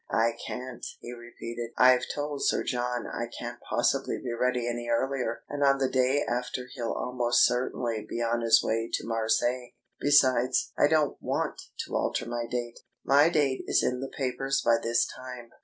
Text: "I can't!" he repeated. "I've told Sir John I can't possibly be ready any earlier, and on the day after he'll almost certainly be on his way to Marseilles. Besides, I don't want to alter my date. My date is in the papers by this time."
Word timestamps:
"I 0.15 0.35
can't!" 0.47 0.83
he 0.99 1.13
repeated. 1.13 1.73
"I've 1.77 2.05
told 2.15 2.43
Sir 2.43 2.63
John 2.63 3.05
I 3.05 3.27
can't 3.27 3.59
possibly 3.69 4.17
be 4.17 4.33
ready 4.33 4.67
any 4.67 4.89
earlier, 4.89 5.43
and 5.47 5.61
on 5.63 5.77
the 5.77 5.87
day 5.91 6.23
after 6.27 6.65
he'll 6.73 6.93
almost 6.93 7.45
certainly 7.45 8.07
be 8.09 8.19
on 8.19 8.41
his 8.41 8.63
way 8.63 8.89
to 8.93 9.05
Marseilles. 9.07 9.73
Besides, 9.99 10.71
I 10.75 10.87
don't 10.87 11.21
want 11.21 11.61
to 11.85 11.93
alter 11.95 12.25
my 12.27 12.47
date. 12.49 12.79
My 13.05 13.29
date 13.29 13.63
is 13.67 13.83
in 13.83 13.99
the 13.99 14.09
papers 14.09 14.63
by 14.65 14.77
this 14.81 15.05
time." 15.05 15.51